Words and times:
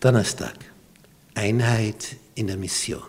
Donnerstag. 0.00 0.56
Einheit 1.34 2.16
in 2.34 2.46
der 2.46 2.56
Mission. 2.56 3.02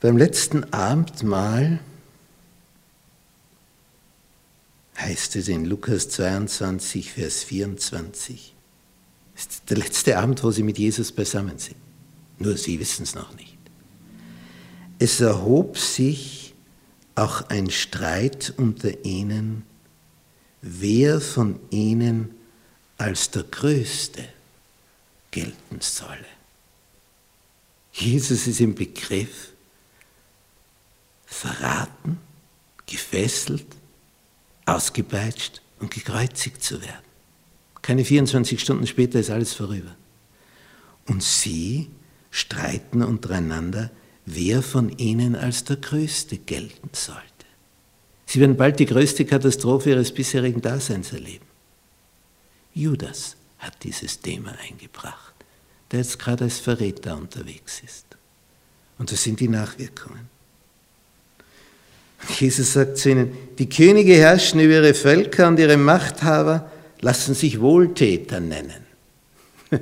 Beim 0.00 0.16
letzten 0.16 0.72
Abendmahl 0.72 1.80
heißt 4.96 5.34
es 5.36 5.48
in 5.48 5.64
Lukas 5.64 6.08
22, 6.08 7.12
Vers 7.12 7.42
24. 7.42 8.54
Das 9.34 9.46
ist 9.46 9.70
der 9.70 9.78
letzte 9.78 10.16
Abend, 10.18 10.42
wo 10.44 10.52
sie 10.52 10.62
mit 10.62 10.78
Jesus 10.78 11.10
beisammen 11.10 11.58
sind. 11.58 11.76
Nur 12.38 12.56
sie 12.56 12.78
wissen 12.78 13.02
es 13.02 13.16
noch 13.16 13.34
nicht. 13.34 13.58
Es 15.00 15.20
erhob 15.20 15.78
sich 15.78 16.54
auch 17.16 17.48
ein 17.48 17.70
Streit 17.70 18.54
unter 18.56 19.04
ihnen, 19.04 19.64
wer 20.62 21.20
von 21.20 21.58
ihnen 21.70 22.37
als 22.98 23.30
der 23.30 23.44
Größte 23.44 24.24
gelten 25.30 25.80
solle. 25.80 26.26
Jesus 27.92 28.46
ist 28.46 28.60
im 28.60 28.74
Begriff, 28.74 29.52
verraten, 31.26 32.18
gefesselt, 32.86 33.66
ausgepeitscht 34.66 35.60
und 35.80 35.92
gekreuzigt 35.92 36.62
zu 36.62 36.80
werden. 36.80 37.04
Keine 37.82 38.04
24 38.04 38.60
Stunden 38.60 38.86
später 38.86 39.18
ist 39.18 39.30
alles 39.30 39.54
vorüber. 39.54 39.94
Und 41.06 41.22
sie 41.22 41.88
streiten 42.30 43.02
untereinander, 43.02 43.90
wer 44.26 44.62
von 44.62 44.90
ihnen 44.98 45.34
als 45.34 45.64
der 45.64 45.76
Größte 45.76 46.36
gelten 46.38 46.90
sollte. 46.92 47.22
Sie 48.26 48.40
werden 48.40 48.56
bald 48.56 48.78
die 48.78 48.86
größte 48.86 49.24
Katastrophe 49.24 49.90
ihres 49.90 50.12
bisherigen 50.12 50.60
Daseins 50.60 51.12
erleben. 51.12 51.47
Judas 52.78 53.34
hat 53.58 53.82
dieses 53.82 54.20
Thema 54.20 54.54
eingebracht, 54.68 55.34
der 55.90 55.98
jetzt 55.98 56.18
gerade 56.18 56.44
als 56.44 56.60
Verräter 56.60 57.16
unterwegs 57.16 57.82
ist. 57.84 58.06
Und 58.98 59.10
das 59.10 59.24
sind 59.24 59.40
die 59.40 59.48
Nachwirkungen. 59.48 60.28
Jesus 62.38 62.72
sagt 62.72 62.98
zu 62.98 63.10
ihnen, 63.10 63.36
die 63.58 63.68
Könige 63.68 64.14
herrschen 64.14 64.60
über 64.60 64.74
ihre 64.74 64.94
Völker 64.94 65.48
und 65.48 65.58
ihre 65.58 65.76
Machthaber 65.76 66.70
lassen 67.00 67.34
sich 67.34 67.60
Wohltäter 67.60 68.38
nennen. 68.38 68.86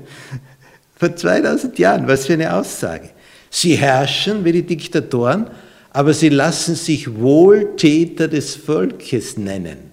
Vor 0.97 1.15
2000 1.15 1.79
Jahren, 1.79 2.09
was 2.09 2.27
für 2.27 2.33
eine 2.33 2.55
Aussage. 2.55 3.11
Sie 3.51 3.77
herrschen 3.77 4.45
wie 4.45 4.53
die 4.53 4.63
Diktatoren, 4.63 5.51
aber 5.91 6.15
sie 6.15 6.31
lassen 6.31 6.75
sich 6.75 7.15
Wohltäter 7.15 8.29
des 8.29 8.55
Volkes 8.55 9.37
nennen, 9.37 9.92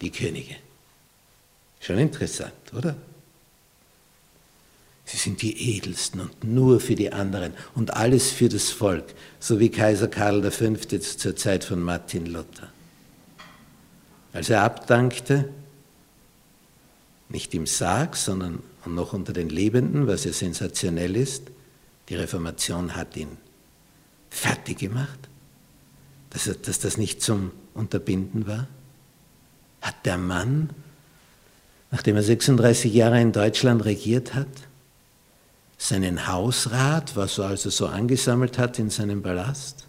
die 0.00 0.10
Könige. 0.10 0.63
Schon 1.84 1.98
interessant, 1.98 2.72
oder? 2.74 2.96
Sie 5.04 5.18
sind 5.18 5.42
die 5.42 5.76
Edelsten 5.76 6.18
und 6.22 6.42
nur 6.42 6.80
für 6.80 6.94
die 6.94 7.12
anderen 7.12 7.52
und 7.74 7.92
alles 7.92 8.30
für 8.30 8.48
das 8.48 8.70
Volk, 8.70 9.04
so 9.38 9.60
wie 9.60 9.68
Kaiser 9.68 10.08
Karl 10.08 10.50
V. 10.50 10.76
zur 10.76 11.36
Zeit 11.36 11.62
von 11.62 11.82
Martin 11.82 12.24
Luther. 12.24 12.72
Als 14.32 14.48
er 14.48 14.62
abdankte, 14.62 15.50
nicht 17.28 17.52
im 17.52 17.66
Sarg, 17.66 18.16
sondern 18.16 18.62
noch 18.86 19.12
unter 19.12 19.34
den 19.34 19.50
Lebenden, 19.50 20.06
was 20.06 20.24
ja 20.24 20.32
sensationell 20.32 21.14
ist, 21.14 21.42
die 22.08 22.14
Reformation 22.14 22.96
hat 22.96 23.14
ihn 23.14 23.36
fertig 24.30 24.78
gemacht, 24.78 25.28
dass, 26.30 26.46
er, 26.46 26.54
dass 26.54 26.78
das 26.78 26.96
nicht 26.96 27.20
zum 27.20 27.50
Unterbinden 27.74 28.46
war, 28.46 28.68
hat 29.82 30.06
der 30.06 30.16
Mann, 30.16 30.70
nachdem 31.94 32.16
er 32.16 32.24
36 32.24 32.92
Jahre 32.92 33.20
in 33.20 33.30
Deutschland 33.30 33.84
regiert 33.84 34.34
hat, 34.34 34.48
seinen 35.78 36.26
Hausrat, 36.26 37.14
was 37.14 37.38
er 37.38 37.44
also 37.44 37.70
so 37.70 37.86
angesammelt 37.86 38.58
hat 38.58 38.80
in 38.80 38.90
seinem 38.90 39.22
Palast, 39.22 39.86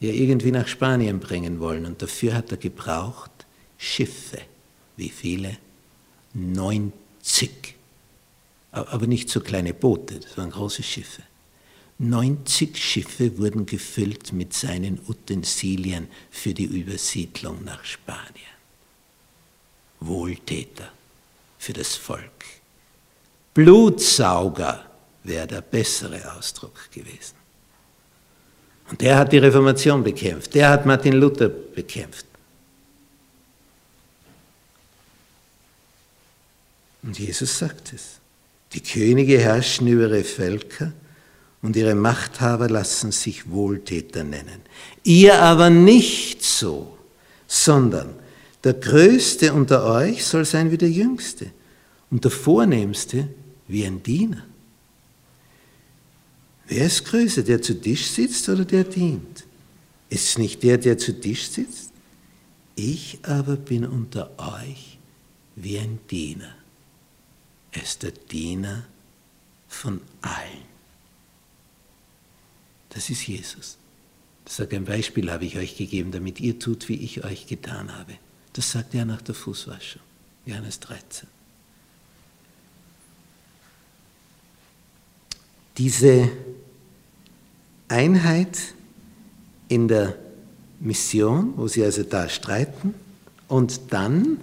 ja 0.00 0.10
irgendwie 0.10 0.50
nach 0.50 0.68
Spanien 0.68 1.18
bringen 1.18 1.58
wollen. 1.58 1.86
Und 1.86 2.02
dafür 2.02 2.34
hat 2.34 2.50
er 2.50 2.58
gebraucht 2.58 3.30
Schiffe. 3.78 4.36
Wie 4.98 5.08
viele? 5.08 5.56
90. 6.34 7.74
Aber 8.72 9.06
nicht 9.06 9.30
so 9.30 9.40
kleine 9.40 9.72
Boote, 9.72 10.20
das 10.20 10.36
waren 10.36 10.50
große 10.50 10.82
Schiffe. 10.82 11.22
90 11.96 12.76
Schiffe 12.76 13.38
wurden 13.38 13.64
gefüllt 13.64 14.34
mit 14.34 14.52
seinen 14.52 15.00
Utensilien 15.08 16.08
für 16.30 16.52
die 16.52 16.64
Übersiedlung 16.64 17.64
nach 17.64 17.82
Spanien. 17.82 18.58
Wohltäter 20.00 20.92
für 21.60 21.74
das 21.74 21.94
Volk. 21.94 22.46
Blutsauger 23.52 24.86
wäre 25.22 25.46
der 25.46 25.60
bessere 25.60 26.34
Ausdruck 26.34 26.90
gewesen. 26.90 27.34
Und 28.88 29.02
der 29.02 29.18
hat 29.18 29.30
die 29.30 29.38
Reformation 29.38 30.02
bekämpft, 30.02 30.54
der 30.54 30.70
hat 30.70 30.86
Martin 30.86 31.12
Luther 31.12 31.50
bekämpft. 31.50 32.24
Und 37.02 37.18
Jesus 37.18 37.58
sagt 37.58 37.92
es. 37.92 38.18
Die 38.72 38.82
Könige 38.82 39.38
herrschen 39.38 39.86
über 39.86 40.04
ihre 40.04 40.24
Völker 40.24 40.92
und 41.60 41.76
ihre 41.76 41.94
Machthaber 41.94 42.68
lassen 42.68 43.12
sich 43.12 43.50
Wohltäter 43.50 44.24
nennen. 44.24 44.62
Ihr 45.02 45.42
aber 45.42 45.70
nicht 45.70 46.42
so, 46.42 46.96
sondern 47.46 48.19
der 48.64 48.74
Größte 48.74 49.52
unter 49.52 49.84
euch 49.84 50.24
soll 50.24 50.44
sein 50.44 50.70
wie 50.70 50.78
der 50.78 50.90
Jüngste 50.90 51.50
und 52.10 52.24
der 52.24 52.30
Vornehmste 52.30 53.28
wie 53.68 53.86
ein 53.86 54.02
Diener. 54.02 54.44
Wer 56.66 56.86
ist 56.86 57.04
größer, 57.04 57.42
der 57.42 57.62
zu 57.62 57.80
Tisch 57.80 58.06
sitzt 58.06 58.48
oder 58.48 58.64
der 58.64 58.84
dient? 58.84 59.44
Ist 60.08 60.28
es 60.28 60.38
nicht 60.38 60.62
der, 60.62 60.78
der 60.78 60.98
zu 60.98 61.18
Tisch 61.20 61.48
sitzt? 61.48 61.92
Ich 62.76 63.18
aber 63.22 63.56
bin 63.56 63.84
unter 63.86 64.30
euch 64.38 64.98
wie 65.56 65.78
ein 65.78 65.98
Diener. 66.10 66.54
Er 67.72 67.82
ist 67.82 68.02
der 68.02 68.12
Diener 68.12 68.84
von 69.68 70.00
allen. 70.20 70.70
Das 72.90 73.10
ist 73.10 73.26
Jesus. 73.26 73.76
Das 74.44 74.56
sagt 74.56 74.74
ein 74.74 74.84
Beispiel 74.84 75.30
habe 75.30 75.44
ich 75.44 75.56
euch 75.56 75.76
gegeben, 75.76 76.10
damit 76.10 76.40
ihr 76.40 76.58
tut, 76.58 76.88
wie 76.88 76.96
ich 76.96 77.24
euch 77.24 77.46
getan 77.46 77.96
habe. 77.96 78.14
Das 78.60 78.72
sagt 78.72 78.94
er 78.94 79.06
nach 79.06 79.22
der 79.22 79.34
Fußwaschung. 79.34 80.02
Johannes 80.44 80.80
13. 80.80 81.26
Diese 85.78 86.30
Einheit 87.88 88.58
in 89.68 89.88
der 89.88 90.14
Mission, 90.78 91.54
wo 91.56 91.68
sie 91.68 91.82
also 91.82 92.02
da 92.02 92.28
streiten. 92.28 92.92
Und 93.48 93.94
dann, 93.94 94.38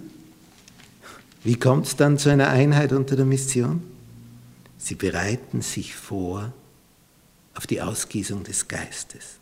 wie 1.44 1.54
kommt 1.54 1.86
es 1.86 1.94
dann 1.94 2.18
zu 2.18 2.28
einer 2.28 2.48
Einheit 2.48 2.92
unter 2.92 3.14
der 3.14 3.24
Mission? 3.24 3.84
Sie 4.78 4.96
bereiten 4.96 5.62
sich 5.62 5.94
vor 5.94 6.52
auf 7.54 7.68
die 7.68 7.80
Ausgießung 7.80 8.42
des 8.42 8.66
Geistes. 8.66 9.38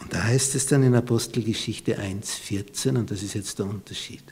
Und 0.00 0.12
da 0.12 0.24
heißt 0.24 0.54
es 0.54 0.66
dann 0.66 0.82
in 0.82 0.94
Apostelgeschichte 0.94 1.98
1.14, 1.98 2.96
und 2.96 3.10
das 3.10 3.22
ist 3.22 3.34
jetzt 3.34 3.58
der 3.58 3.66
Unterschied. 3.66 4.22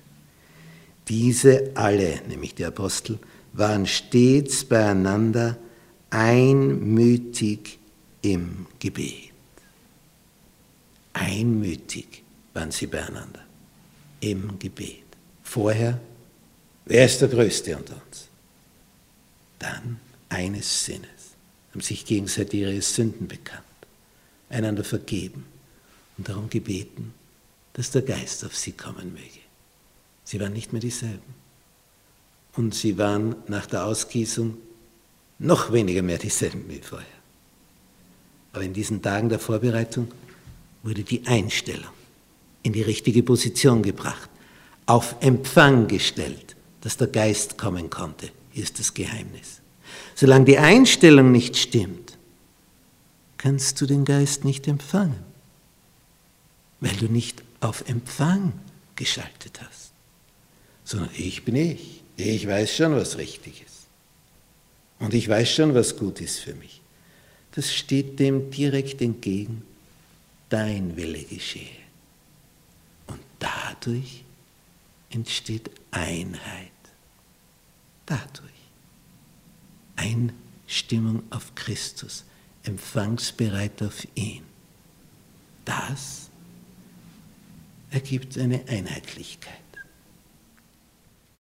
Diese 1.09 1.72
alle, 1.75 2.21
nämlich 2.28 2.54
die 2.54 2.65
Apostel, 2.65 3.19
waren 3.53 3.87
stets 3.87 4.65
beieinander 4.65 5.56
einmütig 6.10 7.78
im 8.22 8.66
Gebet. 8.78 9.32
Einmütig 11.12 12.22
waren 12.53 12.71
sie 12.71 12.87
beieinander 12.87 13.44
im 14.21 14.59
Gebet. 14.59 15.05
Vorher, 15.43 16.00
wer 16.84 17.06
ist 17.06 17.20
der 17.20 17.29
Größte 17.29 17.76
unter 17.76 17.94
uns? 18.06 18.29
Dann 19.58 20.00
eines 20.29 20.85
Sinnes, 20.85 21.08
haben 21.70 21.81
sich 21.81 22.05
gegenseitig 22.05 22.61
ihre 22.61 22.82
Sünden 22.82 23.29
bekannt, 23.29 23.62
einander 24.49 24.85
vergeben 24.85 25.46
und 26.17 26.29
darum 26.29 26.49
gebeten, 26.49 27.15
dass 27.73 27.91
der 27.91 28.03
Geist 28.03 28.45
auf 28.45 28.57
sie 28.57 28.73
kommen 28.73 29.13
möge. 29.13 29.41
Sie 30.25 30.41
waren 30.41 30.53
nicht 30.53 30.73
mehr 30.73 30.81
dieselben. 30.81 31.35
Und 32.55 32.75
sie 32.75 32.97
waren 32.97 33.37
nach 33.49 33.67
der 33.67 33.85
Ausgießung 33.85 34.57
noch 35.39 35.73
weniger 35.73 36.03
mehr 36.03 36.19
dieselben 36.19 36.65
wie 36.69 36.79
vorher. 36.79 37.07
Aber 38.53 38.65
in 38.65 38.73
diesen 38.73 39.03
Tagen 39.03 39.29
der 39.29 39.39
Vorbereitung 39.39 40.09
wurde 40.83 41.03
die 41.03 41.27
Einstellung 41.27 41.93
in 42.63 42.73
die 42.73 42.83
richtige 42.83 43.23
Position 43.23 43.83
gebracht, 43.83 44.31
auf 44.87 45.17
Empfang 45.21 45.87
gestellt, 45.87 46.57
dass 46.81 46.97
der 46.97 47.09
Geist 47.09 47.59
kommen 47.59 47.91
konnte. 47.91 48.31
Hier 48.51 48.65
ist 48.65 48.79
das 48.79 48.95
Geheimnis. 48.95 49.61
Solange 50.15 50.47
die 50.47 50.59
Einstellung 50.59 51.31
nicht 51.31 51.57
stimmt, 51.57 52.17
kannst 53.37 53.81
du 53.81 53.87
den 53.87 54.05
Geist 54.05 54.45
nicht 54.45 54.67
empfangen, 54.67 55.25
weil 56.81 56.96
du 56.96 57.06
nicht 57.06 57.43
auf 57.61 57.88
Empfang 57.88 58.52
geschaltet 58.94 59.61
hast, 59.62 59.93
sondern 60.84 61.11
ich 61.17 61.44
bin 61.44 61.56
ich, 61.56 62.02
Ich 62.17 62.46
weiß 62.46 62.75
schon, 62.75 62.96
was 62.96 63.19
richtig 63.19 63.62
ist. 63.62 63.87
Und 64.99 65.12
ich 65.12 65.28
weiß 65.28 65.50
schon, 65.52 65.75
was 65.75 65.96
gut 65.96 66.20
ist 66.20 66.38
für 66.38 66.55
mich. 66.55 66.81
Das 67.52 67.75
steht 67.75 68.19
dem 68.19 68.50
direkt 68.50 69.02
entgegen. 69.02 69.62
Dein 70.49 70.96
Wille 70.96 71.23
geschehe. 71.25 71.84
Und 73.06 73.20
dadurch 73.38 74.25
entsteht 75.11 75.70
Einheit. 75.90 76.70
Dadurch. 78.06 78.46
Einstimmung 79.96 81.22
auf 81.31 81.55
Christus, 81.55 82.25
empfangsbereit 82.62 83.82
auf 83.82 84.06
ihn. 84.14 84.43
Das 85.64 86.31
ergibt 87.96 88.37
eine 88.37 88.60
Einheitlichkeit. 88.69 89.66